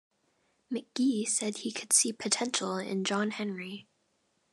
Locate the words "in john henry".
2.77-3.87